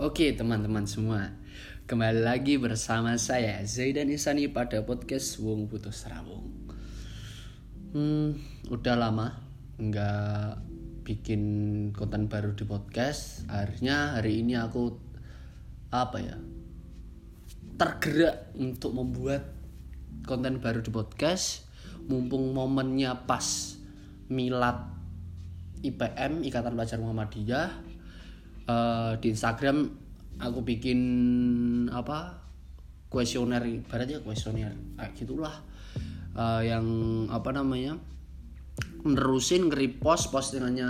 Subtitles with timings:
[0.00, 1.28] Oke teman-teman semua.
[1.84, 6.72] Kembali lagi bersama saya Zaidan Isani pada podcast Wong Putus Rawung.
[7.92, 8.32] Hmm,
[8.72, 9.36] udah lama
[9.76, 10.56] nggak
[11.04, 11.42] bikin
[11.92, 13.44] konten baru di podcast.
[13.52, 14.96] Akhirnya hari ini aku
[15.92, 16.40] Apa ya
[17.76, 19.52] Tergerak untuk membuat
[20.24, 21.68] konten baru di podcast.
[22.08, 23.76] Mumpung momennya pas
[24.32, 24.80] Milad
[25.84, 27.89] IPM Ikatan Pelajar Muhammadiyah
[28.70, 29.90] uh, di Instagram
[30.38, 31.00] aku bikin
[31.90, 32.38] apa
[33.10, 35.58] kuesioner ibaratnya kuesioner kayak gitulah
[36.38, 36.86] uh, yang
[37.28, 37.98] apa namanya
[39.02, 40.88] nerusin nge-repost postingannya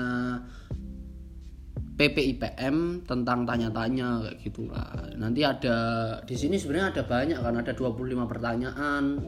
[2.00, 4.88] PPIPM tentang tanya-tanya kayak gitulah.
[5.20, 5.76] Nanti ada
[6.24, 9.20] di sini sebenarnya ada banyak kan ada 25 pertanyaan.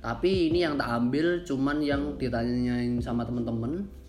[0.00, 4.01] Tapi ini yang tak ambil cuman yang ditanyain sama temen-temen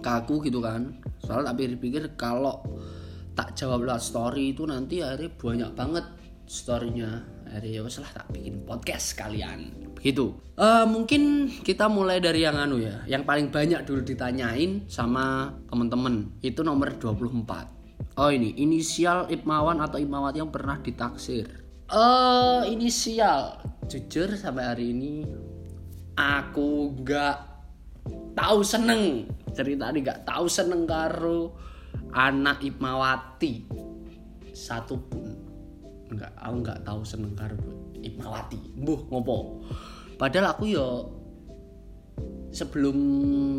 [0.00, 1.00] kaku gitu kan.
[1.22, 2.64] Soalnya tapi pikir kalau
[3.36, 6.06] tak jawab lewat story itu nanti akhirnya banyak banget
[6.44, 7.24] storynya.
[7.50, 10.32] Akhirnya ya lah tak bikin podcast kalian begitu.
[10.56, 13.04] Uh, mungkin kita mulai dari yang anu ya.
[13.04, 16.40] Yang paling banyak dulu ditanyain sama temen-temen.
[16.40, 18.56] Itu nomor 24 oh ini.
[18.56, 21.60] Inisial Ipmawan atau Ipmawati yang pernah ditaksir.
[21.90, 23.60] Uh, inisial.
[23.90, 25.26] Jujur sampai hari ini
[26.14, 27.49] aku nggak
[28.40, 29.28] tahu seneng.
[29.52, 31.52] Cerita ini gak tahu seneng karo
[32.16, 33.68] anak Ipmawati.
[34.56, 35.28] Satu pun.
[36.10, 37.56] Nggak aku nggak tahu seneng karo
[38.00, 38.74] Ipmawati.
[38.80, 39.62] Buh ngopo?
[40.18, 40.86] Padahal aku yo
[42.50, 42.98] sebelum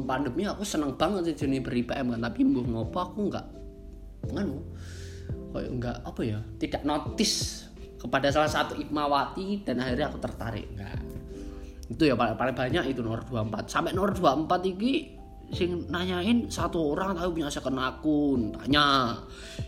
[0.04, 2.22] pandemi aku seneng banget sih jenis beri PM kan.
[2.28, 2.98] Tapi buh ngopo?
[3.00, 3.48] Aku nggak
[4.36, 4.62] nganu
[5.52, 7.68] kayak nggak apa ya tidak notice
[8.00, 10.68] kepada salah satu Ipmawati dan akhirnya aku tertarik.
[10.76, 11.00] Enggak
[11.92, 15.20] itu ya paling, paling banyak itu nomor 24 sampai nomor 24 ini
[15.52, 19.20] sing nanyain satu orang tahu punya second akun tanya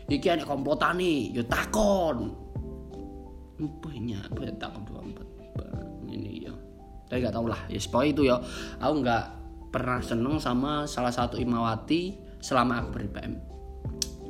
[0.08, 1.36] iki ada kompotan nih?
[1.36, 2.32] Yo takon.
[3.60, 6.54] Banyak banyak takon 24 ini ya.
[7.12, 8.38] Tapi nggak tahu lah ya pokoknya itu ya.
[8.80, 9.26] Aku nggak
[9.76, 13.34] pernah seneng sama salah satu imawati selama aku beri PM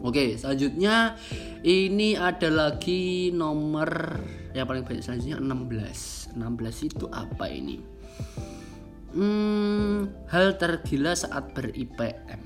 [0.04, 1.16] Oke, selanjutnya
[1.64, 4.20] ini ada lagi nomor
[4.52, 6.23] yang paling banyak selanjutnya 16.
[6.34, 7.78] 16 itu apa ini?
[9.14, 12.42] Hmm, hal tergila saat ber-IPM.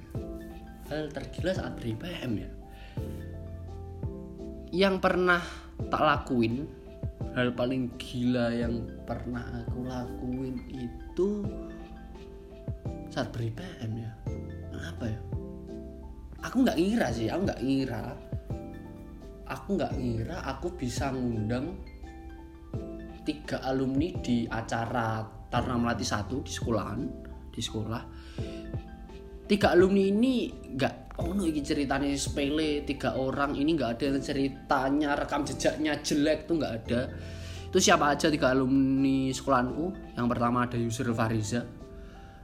[0.92, 2.50] Hal tergila saat ber-IPM ya.
[4.76, 5.40] Yang pernah
[5.88, 6.68] tak lakuin,
[7.40, 11.48] hal paling gila yang pernah aku lakuin itu
[13.08, 14.12] saat ber-IPM ya.
[14.76, 15.20] Apa ya?
[16.52, 18.04] Aku nggak ngira sih, aku nggak ngira.
[19.48, 21.80] Aku nggak ngira aku bisa ngundang
[23.28, 25.20] tiga alumni di acara
[25.52, 27.00] Taruna Melati satu di sekolahan
[27.52, 28.04] di sekolah.
[29.48, 35.20] Tiga alumni ini nggak oh no ini ceritanya sepele tiga orang ini nggak ada ceritanya
[35.20, 37.02] rekam jejaknya jelek tuh nggak ada.
[37.68, 40.16] Itu siapa aja tiga alumni sekolahanku?
[40.16, 41.68] Yang pertama ada Yusril Fariza.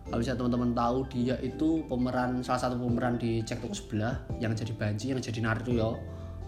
[0.04, 4.52] Kalau bisa teman-teman tahu dia itu pemeran salah satu pemeran di cek toko sebelah yang
[4.52, 5.96] jadi Banji yang jadi Naruto ya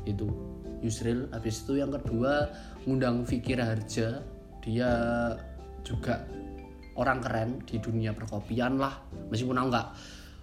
[0.03, 0.27] itu
[0.83, 1.31] Yusril.
[1.31, 2.51] Habis itu yang kedua
[2.85, 4.21] ngundang Fikir Harja
[4.61, 4.91] dia
[5.85, 6.25] juga
[6.97, 9.05] orang keren di dunia perkopian lah.
[9.29, 9.89] Meskipun aku nggak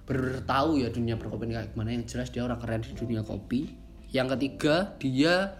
[0.06, 3.72] bertahu ya dunia perkopian kayak gimana yang jelas dia orang keren di dunia kopi.
[4.12, 5.56] Yang ketiga dia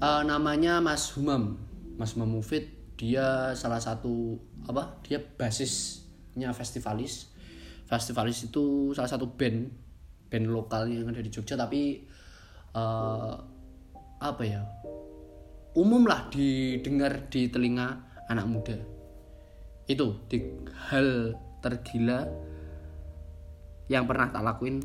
[0.00, 1.58] uh, namanya Mas Humam.
[1.98, 7.32] Mas Humam Mufid dia salah satu apa dia basisnya festivalis.
[7.86, 9.70] Festivalis itu salah satu band
[10.26, 12.02] band lokal yang ada di Jogja tapi
[12.74, 13.34] uh,
[14.16, 14.64] apa ya
[15.76, 18.00] umum lah didengar di telinga
[18.32, 18.76] anak muda.
[19.86, 20.40] Itu di
[20.88, 22.24] hal tergila
[23.86, 24.82] yang pernah tak lakuin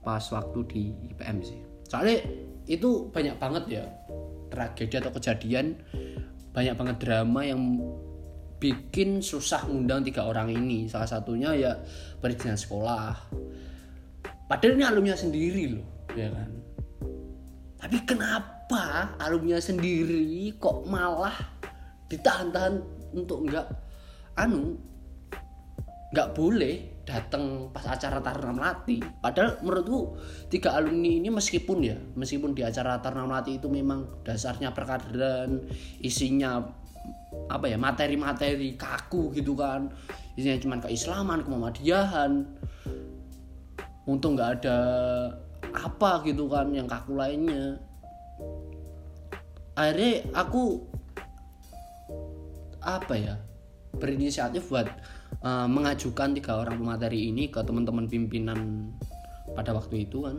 [0.00, 1.60] pas waktu di IPM sih.
[1.86, 2.24] Soalnya
[2.64, 3.84] itu banyak banget ya
[4.48, 5.76] tragedi atau kejadian
[6.56, 7.60] banyak banget drama yang
[8.58, 10.88] bikin susah ngundang tiga orang ini.
[10.88, 11.72] Salah satunya ya
[12.18, 13.12] perizinan sekolah.
[14.48, 15.86] Padahal ini alumni sendiri loh
[16.16, 16.50] ya kan?
[17.76, 18.53] Tapi kenapa
[19.20, 21.34] alumni sendiri kok malah
[22.08, 22.80] ditahan-tahan
[23.12, 23.66] untuk enggak
[24.34, 24.78] anu
[26.14, 29.02] nggak boleh datang pas acara Taruna Melati.
[29.02, 30.16] Padahal menurutku
[30.48, 35.66] tiga alumni ini meskipun ya, meskipun di acara Taruna Melati itu memang dasarnya perkaderan,
[36.00, 36.64] isinya
[37.50, 39.92] apa ya materi-materi kaku gitu kan,
[40.38, 42.46] isinya cuma keislaman, kemuhamadiyahan.
[44.04, 44.78] Untung nggak ada
[45.74, 47.80] apa gitu kan yang kaku lainnya.
[49.74, 50.86] Akhirnya aku
[52.84, 53.34] apa ya
[53.96, 54.86] berinisiatif buat
[55.42, 58.90] uh, mengajukan tiga orang pemateri ini ke teman-teman pimpinan
[59.54, 60.38] pada waktu itu kan.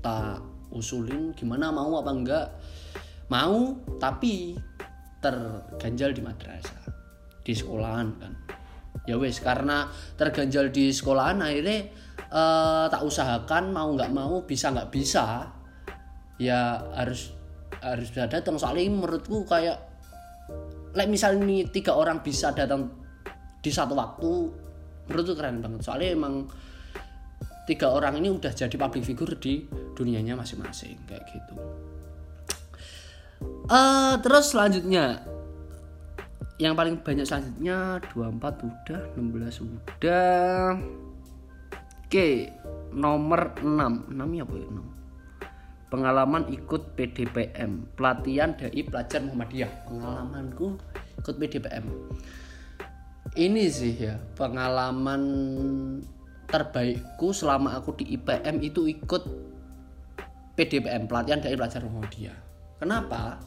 [0.00, 2.46] Tak usulin gimana mau apa enggak.
[3.32, 4.58] Mau tapi
[5.20, 6.84] terganjal di madrasah
[7.44, 8.32] di sekolahan kan.
[9.08, 9.88] Ya wes karena
[10.20, 11.88] terganjal di sekolahan akhirnya
[12.28, 15.48] uh, tak usahakan mau nggak mau bisa nggak bisa
[16.40, 17.39] ya harus
[17.80, 18.56] harus bisa datang.
[18.60, 19.78] Soalnya menurutku kayak
[20.96, 22.90] like misalnya nih tiga orang bisa datang
[23.60, 24.30] di satu waktu
[25.08, 25.80] menurutku keren banget.
[25.84, 26.34] Soalnya emang
[27.64, 31.54] tiga orang ini udah jadi public figure di dunianya masing-masing kayak gitu.
[33.70, 35.24] Uh, terus selanjutnya.
[36.60, 40.76] Yang paling banyak selanjutnya 24 udah 16 udah.
[42.04, 42.52] Oke
[42.90, 44.99] nomor 6 6 ya ya 6
[45.90, 50.78] pengalaman ikut PDPM pelatihan dari pelajar Muhammadiyah pengalamanku
[51.18, 51.84] ikut PDPM
[53.34, 55.22] ini sih ya pengalaman
[56.50, 59.22] terbaikku selama aku di IPM itu ikut
[60.58, 62.38] PDPM pelatihan dari pelajar Muhammadiyah.
[62.82, 63.38] Kenapa?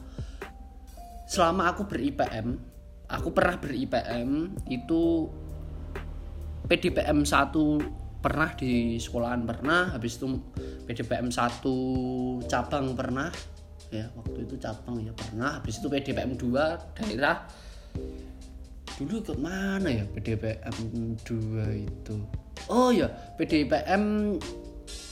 [1.28, 2.58] Selama aku ber-IPM,
[3.06, 5.28] aku pernah ber-IPM itu
[6.66, 10.40] PDPM 1 pernah di sekolahan pernah, habis itu
[10.84, 13.28] PDPM 1 cabang pernah.
[13.92, 17.46] Ya waktu itu cabang ya pernah, habis itu PDPM 2 daerah.
[18.98, 20.76] Dulu ikut mana ya PDPM
[21.22, 22.16] 2 itu?
[22.70, 24.36] Oh ya PDPM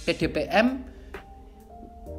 [0.07, 0.67] PDPM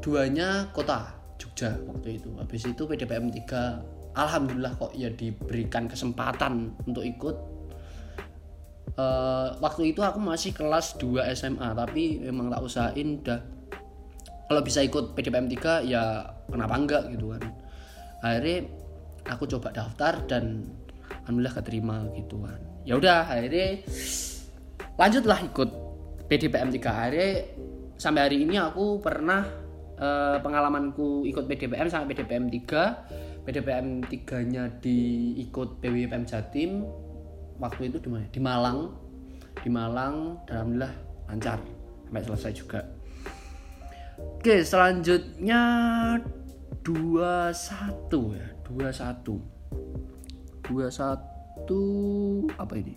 [0.04, 2.30] duanya kota Jogja waktu itu.
[2.36, 7.53] Habis itu PDPM 3 Alhamdulillah kok ya diberikan kesempatan untuk ikut
[8.98, 13.42] uh, waktu itu aku masih kelas 2 SMA tapi memang tak usahain dah
[14.48, 17.42] kalau bisa ikut PDPM 3 ya kenapa enggak gitu kan.
[18.22, 18.70] Akhirnya
[19.26, 20.70] aku coba daftar dan
[21.26, 22.60] alhamdulillah keterima gitu kan.
[22.84, 23.82] Ya udah akhirnya
[25.00, 25.70] lanjutlah ikut
[26.30, 27.32] PDPM 3 akhirnya
[27.98, 29.42] sampai hari ini aku pernah
[29.98, 36.86] eh, pengalamanku ikut PDPM sampai PDPM 3 PDPM 3 nya diikut PWPM Jatim
[37.58, 38.26] waktu itu di mana?
[38.30, 38.80] Di Malang.
[39.62, 40.16] Di Malang
[40.46, 40.94] dan alhamdulillah
[41.30, 41.60] lancar.
[42.08, 42.82] Sampai selesai juga.
[44.38, 45.62] Oke selanjutnya
[46.86, 49.42] 21 ya 21
[50.70, 52.96] 21 apa ini?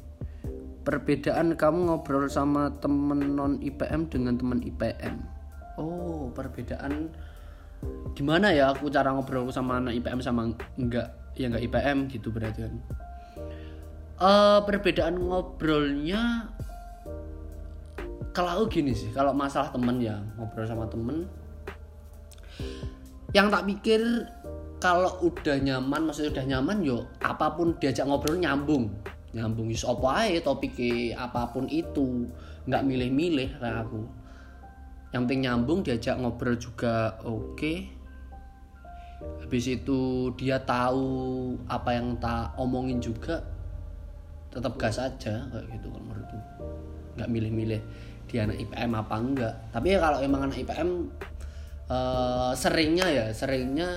[0.87, 5.37] Perbedaan kamu ngobrol sama temen non IPM dengan temen IPM
[5.76, 7.12] oh perbedaan
[8.17, 10.49] gimana ya aku cara ngobrol sama anak IPM sama
[10.81, 11.12] enggak?
[11.37, 12.75] Ya enggak IPM gitu berarti kan
[14.21, 16.53] uh, perbedaan ngobrolnya
[18.37, 21.25] kalau gini sih kalau masalah temen ya ngobrol sama temen.
[23.33, 24.01] Yang tak pikir
[24.77, 28.93] kalau udah nyaman maksudnya udah nyaman yo apa pun diajak ngobrol nyambung.
[29.33, 30.77] Nyambung yus apa aja topik
[31.17, 32.29] apa pun itu.
[32.69, 34.05] Nggak milih-milih kayak aku.
[35.17, 37.57] Yang penting nyambung diajak ngobrol juga oke.
[37.57, 37.79] Okay.
[39.17, 43.41] habis itu dia tahu apa yang tak omongin juga
[44.56, 46.38] tetap gas aja kayak gitu kalau menurutku
[47.17, 47.81] nggak milih-milih
[48.26, 49.55] dia anak IPM apa enggak.
[49.70, 50.91] Tapi ya kalau emang anak IPM
[51.88, 53.88] uh, eh, seringnya ya seringnya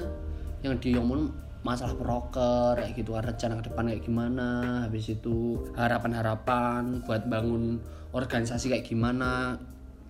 [0.61, 4.47] yang diomongin masalah proker kayak gitu rencana ke depan kayak gimana
[4.88, 7.81] habis itu harapan-harapan buat bangun
[8.13, 9.57] organisasi kayak gimana.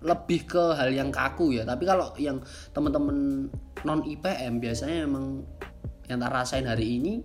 [0.00, 2.40] Lebih ke hal yang kaku ya tapi kalau yang
[2.72, 3.48] temen-temen
[3.84, 5.44] non IPM biasanya emang
[6.08, 7.20] yang tak rasain hari ini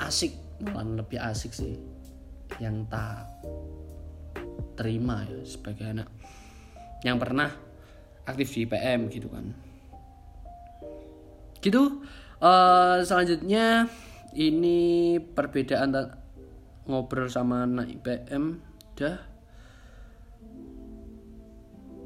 [0.00, 1.76] asik malah lebih asik sih
[2.62, 3.28] yang tak
[4.76, 6.08] terima ya sebagai anak
[7.04, 7.52] yang pernah
[8.26, 9.46] aktif di IPM gitu kan.
[11.60, 12.04] Gitu.
[12.36, 13.88] Uh, selanjutnya
[14.36, 15.96] ini perbedaan
[16.84, 18.60] ngobrol sama anak IPM
[18.98, 19.18] dah.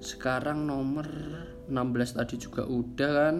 [0.01, 1.07] Sekarang nomor
[1.69, 3.37] 16 tadi juga udah kan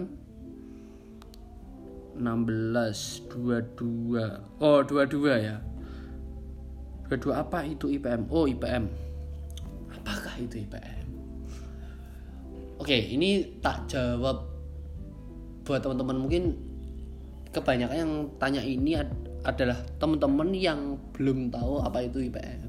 [2.17, 5.57] 16 22 oh 22 ya.
[7.07, 8.87] 22 apa itu IPM oh IPM
[9.91, 11.07] apakah itu IPM
[12.79, 14.51] oke ini tak jawab
[15.65, 16.17] buat teman-teman.
[16.27, 16.43] Mungkin
[17.53, 19.09] kebanyakan yang tanya ini ad
[19.41, 22.61] adalah teman-teman yang belum tahu apa itu IPM.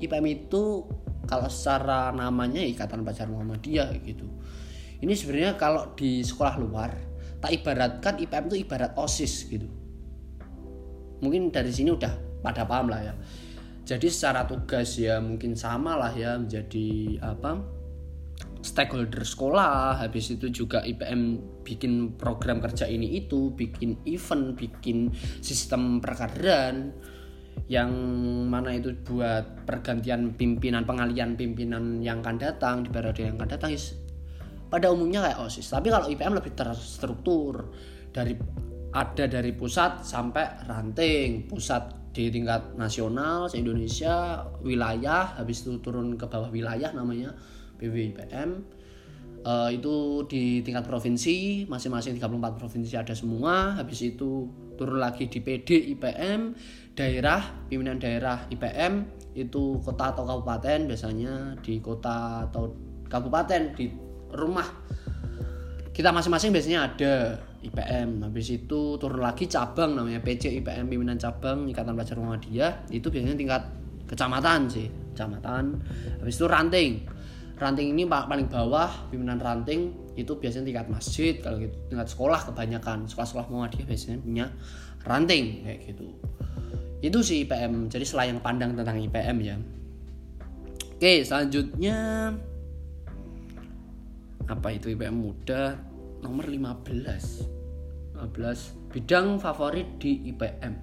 [0.00, 0.84] IPM itu
[1.28, 4.28] kalau secara namanya Ikatan Pelajar Muhammadiyah gitu.
[5.00, 6.92] Ini sebenarnya kalau di sekolah luar
[7.40, 9.68] tak ibaratkan IPM itu ibarat OSIS gitu.
[11.20, 13.14] Mungkin dari sini udah pada paham lah ya.
[13.84, 17.80] Jadi secara tugas ya mungkin sama lah ya menjadi apa
[18.60, 25.08] stakeholder sekolah habis itu juga IPM bikin program kerja ini itu bikin event bikin
[25.40, 26.92] sistem perkaderan
[27.70, 27.90] yang
[28.48, 33.70] mana itu buat pergantian pimpinan pengalian pimpinan yang akan datang di periode yang akan datang
[34.70, 35.66] pada umumnya kayak osis.
[35.68, 37.74] Tapi kalau IPM lebih terstruktur.
[38.10, 38.34] Dari
[38.90, 41.50] ada dari pusat sampai ranting.
[41.50, 45.34] Pusat di tingkat nasional se Indonesia wilayah.
[45.36, 47.34] Habis itu turun ke bawah wilayah namanya
[47.78, 48.80] BWIPM
[49.44, 53.76] uh, itu di tingkat provinsi masing-masing 34 provinsi ada semua.
[53.76, 56.56] Habis itu turun lagi di PD IPM
[56.96, 62.74] daerah pimpinan daerah IPM itu kota atau kabupaten biasanya di kota atau
[63.06, 64.66] kabupaten di rumah.
[65.90, 67.12] Kita masing-masing biasanya ada
[67.60, 73.12] IPM habis itu turun lagi cabang namanya PC IPM pimpinan cabang Ikatan Pelajar Muhammadiyah itu
[73.12, 73.62] biasanya tingkat
[74.08, 75.76] kecamatan sih kecamatan.
[76.24, 77.04] Habis itu ranting.
[77.60, 81.36] Ranting ini paling bawah pimpinan ranting itu biasanya tingkat masjid.
[81.36, 83.04] Kalau gitu tingkat sekolah kebanyakan.
[83.04, 84.46] Sekolah-sekolah Muhammadiyah biasanya punya
[85.04, 86.06] ranting kayak gitu.
[87.04, 89.56] Itu sih IPM jadi selain pandang tentang IPM ya.
[90.96, 92.32] Oke selanjutnya
[94.50, 95.78] apa itu IPM muda
[96.26, 100.74] nomor 15 15 bidang favorit di IPM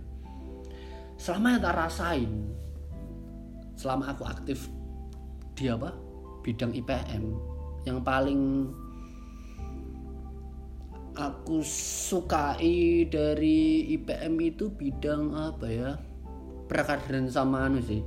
[1.19, 2.31] selama yang tak rasain
[3.77, 4.71] selama aku aktif
[5.53, 5.93] di apa?
[6.41, 7.23] Bidang IPM
[7.83, 8.71] yang paling
[11.17, 15.91] aku sukai dari IPM itu bidang apa ya?
[16.67, 18.01] Perkaderan sama anu sih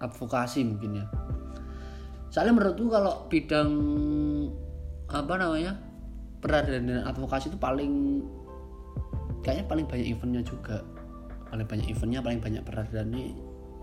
[0.00, 1.06] advokasi mungkin ya
[2.30, 3.70] soalnya menurutku kalau bidang
[5.06, 5.78] apa namanya
[6.42, 8.22] peradilan dan advokasi itu paling
[9.42, 10.82] kayaknya paling banyak eventnya juga.
[11.46, 13.30] Paling banyak eventnya paling banyak peradilan nih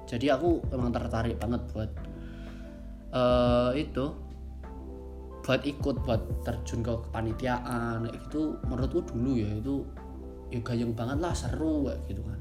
[0.04, 1.92] jadi aku emang tertarik banget buat
[3.16, 4.06] uh, itu.
[5.44, 9.84] Buat ikut buat terjun ke kepanitiaan itu menurutku dulu ya itu
[10.56, 12.40] ya gayung banget lah seru kayak gitu kan.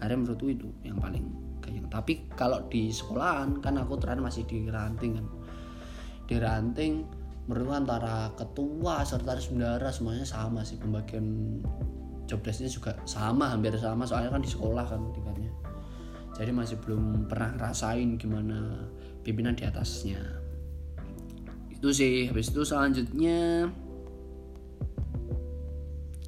[0.00, 1.24] Akhirnya menurutku itu yang paling
[1.64, 5.26] gayung tapi kalau di sekolahan kan aku terakhir masih di ranting kan.
[6.28, 7.08] Di ranting
[7.48, 10.76] menurut antara ketua sekretaris bendara semuanya sama sih.
[10.76, 11.60] Pembagian
[12.28, 14.04] job desknya juga sama hampir sama.
[14.04, 15.52] Soalnya kan di sekolah kan tingkatnya.
[16.36, 18.84] Jadi masih belum pernah rasain gimana
[19.24, 20.20] pimpinan di atasnya.
[21.72, 22.28] Itu sih.
[22.28, 23.70] Habis itu selanjutnya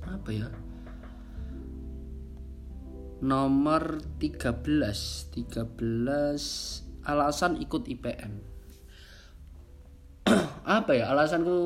[0.07, 0.49] apa ya
[3.23, 4.61] nomor 13
[5.32, 8.32] 13 alasan ikut IPM
[10.66, 11.58] apa ya alasanku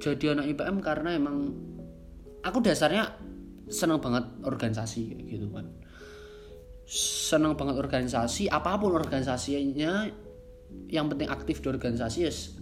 [0.00, 1.52] jadi anak IPM karena emang
[2.40, 3.12] aku dasarnya
[3.68, 5.68] senang banget organisasi gitu kan.
[6.88, 10.08] Senang banget organisasi apa pun organisasinya
[10.88, 12.56] yang penting aktif di organisasi yes.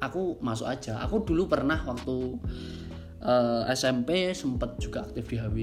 [0.00, 1.00] Aku masuk aja.
[1.04, 2.36] Aku dulu pernah waktu
[3.24, 5.56] uh, eh, SMP sempat juga aktif di HW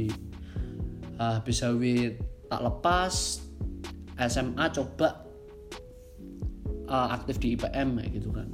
[1.22, 2.18] uh, habis HW
[2.50, 3.14] tak lepas
[4.18, 5.22] SMA coba
[6.90, 8.50] uh, aktif di IPM gitu kan.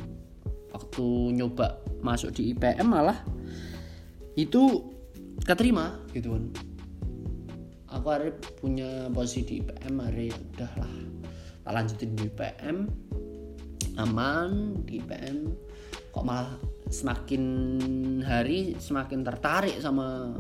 [0.76, 1.06] Waktu
[1.40, 3.24] nyoba masuk di IPM malah
[4.36, 4.84] itu
[5.48, 6.44] keterima gitu kan.
[7.88, 10.96] Aku hari punya posisi di IPM hari ya udahlah.
[11.64, 12.78] Tak lanjutin di IPM
[13.98, 15.50] aman di IPM
[16.14, 16.54] kok malah
[16.88, 17.44] semakin
[18.22, 20.38] hari semakin tertarik sama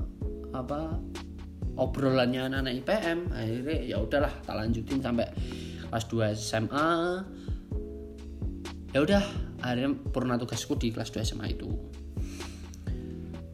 [0.53, 1.01] apa
[1.77, 5.29] obrolannya anak-anak IPM akhirnya ya udahlah tak lanjutin sampai
[5.87, 6.89] kelas 2 SMA
[8.91, 9.23] ya udah
[9.61, 11.69] akhirnya purna tugasku di kelas 2 SMA itu.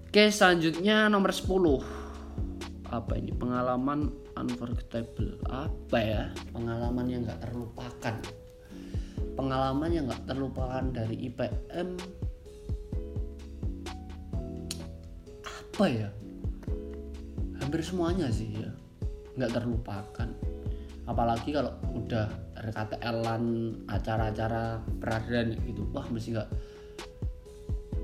[0.07, 1.51] Oke selanjutnya nomor 10
[2.93, 3.33] apa ini?
[3.33, 5.41] Pengalaman unforgettable.
[5.49, 6.23] Apa ya?
[6.53, 8.15] Pengalaman yang nggak terlupakan.
[9.33, 11.97] Pengalaman yang nggak terlupakan dari IPM
[15.73, 16.09] apa ya
[17.73, 18.69] hampir semuanya sih ya.
[19.33, 20.29] Nggak terlupakan.
[21.09, 26.49] Apalagi kalau udah RKTL-an acara-acara peradilan gitu wah mesti nggak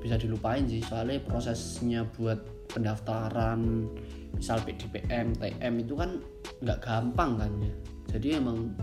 [0.02, 0.82] bisa dilupain sih.
[0.82, 2.42] Soalnya prosesnya buat
[2.74, 3.86] pendaftaran
[4.34, 6.18] misal PDPM, TM itu kan
[6.66, 7.74] nggak gampang kan ya.
[8.18, 8.74] Jadi emang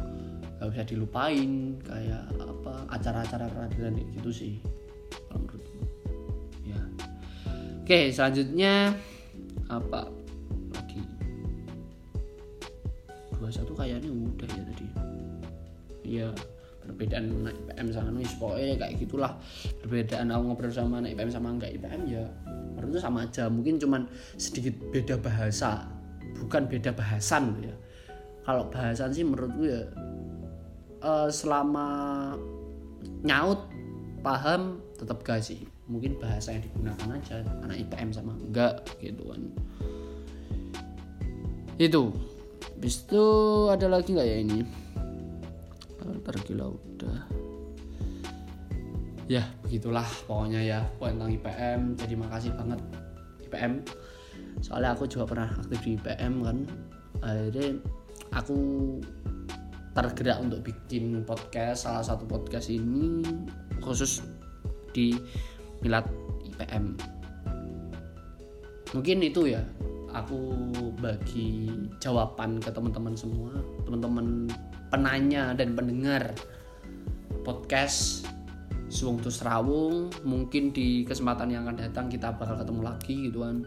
[0.62, 4.62] nggak bisa dilupain kayak apa acara-acara peradilan gitu sih
[5.26, 5.82] kalau menurutku.
[6.62, 6.78] Ya.
[7.82, 8.94] Oke selanjutnya
[9.66, 10.15] apa
[13.96, 14.86] kayaknya udah ya tadi.
[16.06, 16.28] Ya
[16.84, 19.32] perbedaan anak IPM sama nulis pokoknya kayak gitulah.
[19.80, 22.24] Perbedaan aku ngobrol sama anak IPM sama enggak IPM ya
[22.76, 23.48] menurut itu sama aja.
[23.48, 24.04] Mungkin cuman
[24.36, 25.88] sedikit beda bahasa
[26.44, 27.74] bukan beda bahasan ya.
[28.44, 29.88] Kalau bahasan sih menurutku ya
[31.00, 31.88] uh, selama
[33.24, 33.66] nyaut
[34.20, 35.64] paham tetap gak sih.
[35.88, 39.42] Mungkin bahasa yang digunakan aja anak IPM sama enggak gitu kan.
[41.80, 42.14] Itu
[42.62, 43.24] habis itu
[43.72, 44.60] ada lagi nggak ya ini?
[46.26, 47.18] Tergila udah.
[49.26, 50.80] Ya begitulah pokoknya ya.
[50.98, 52.80] Tentang IPM jadi makasih banget
[53.46, 53.82] IPM
[54.64, 56.58] soalnya aku juga pernah aktif di IPM kan.
[57.22, 57.80] Akhirnya
[58.32, 58.58] aku
[59.96, 63.24] tergerak untuk bikin podcast salah satu podcast ini
[63.80, 64.20] khusus
[64.92, 65.16] di
[65.80, 66.04] Milat
[66.44, 66.96] IPM
[68.92, 69.64] mungkin itu ya
[70.16, 70.38] aku
[70.96, 71.68] bagi
[72.00, 73.52] jawaban ke teman-teman semua
[73.84, 74.48] teman-teman
[74.88, 76.32] penanya dan pendengar
[77.44, 78.26] podcast
[78.86, 83.66] Suwung Tus Rawung mungkin di kesempatan yang akan datang kita bakal ketemu lagi gitu kan.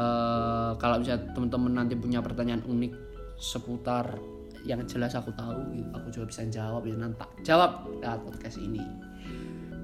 [0.00, 2.92] Uh, kalau bisa teman-teman nanti punya pertanyaan unik
[3.36, 4.16] seputar
[4.64, 5.56] yang jelas aku tahu
[5.96, 8.80] aku juga bisa jawab ya nanti jawab lewat podcast ini.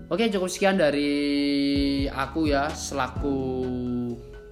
[0.06, 3.36] Oke cukup sekian dari aku ya selaku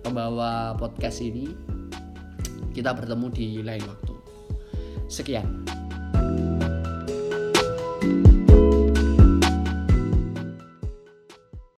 [0.04, 1.48] pembawa podcast ini
[2.76, 4.14] kita bertemu di lain waktu.
[5.08, 5.64] Sekian